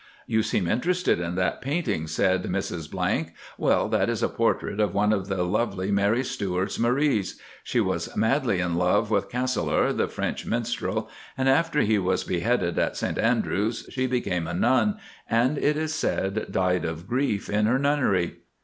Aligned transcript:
"'You 0.25 0.41
seem 0.41 0.67
interested 0.67 1.19
in 1.19 1.35
that 1.35 1.61
painting,' 1.61 2.07
said 2.07 2.41
Mrs⸺. 2.45 2.87
'Well, 3.59 3.87
that 3.89 4.09
is 4.09 4.23
a 4.23 4.29
portrait 4.29 4.79
of 4.79 4.95
one 4.95 5.13
of 5.13 5.27
the 5.27 5.43
lovely 5.43 5.91
Mary 5.91 6.23
Stuart's 6.23 6.79
Maries. 6.79 7.39
She 7.63 7.79
was 7.79 8.15
madly 8.17 8.59
in 8.59 8.77
love 8.77 9.11
with 9.11 9.29
Castelar, 9.29 9.93
the 9.93 10.07
French 10.07 10.43
minstrel, 10.43 11.07
and 11.37 11.47
after 11.47 11.81
he 11.81 11.99
was 11.99 12.23
beheaded 12.23 12.79
at 12.79 12.97
St 12.97 13.19
Andrews 13.19 13.85
she 13.91 14.07
became 14.07 14.47
a 14.47 14.55
nun, 14.55 14.97
and 15.29 15.59
it 15.59 15.77
is 15.77 15.93
said 15.93 16.47
died 16.49 16.83
of 16.83 17.05
grief 17.05 17.47
in 17.47 17.67
her 17.67 17.77
nunnery. 17.77 18.37